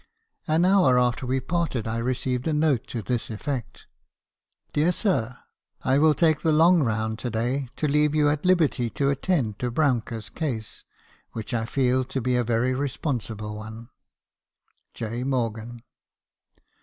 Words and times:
"An 0.47 0.65
hour 0.65 0.97
after 0.97 1.27
we 1.27 1.39
parted, 1.39 1.85
I 1.85 1.97
received 1.99 2.47
a 2.47 2.53
note 2.53 2.87
to 2.87 3.03
this 3.03 3.29
effect— 3.29 3.85
"'Dear 4.73 4.91
Sir,— 4.91 5.37
I 5.83 5.99
will 5.99 6.15
take 6.15 6.41
the 6.41 6.51
long 6.51 6.81
round 6.81 7.19
to 7.19 7.29
day, 7.29 7.69
to 7.75 7.87
leave 7.87 8.15
you 8.15 8.27
at 8.27 8.43
liberty 8.43 8.89
to 8.89 9.11
attend 9.11 9.59
to 9.59 9.69
Brouncker's 9.69 10.29
case, 10.31 10.85
which 11.33 11.53
I 11.53 11.65
feel 11.65 12.03
to 12.05 12.19
be 12.19 12.35
a 12.35 12.43
very 12.43 12.73
responsible 12.73 13.55
one. 13.55 13.89
"\ 14.59 14.93
J. 14.95 15.23
Morgan.' 15.23 15.83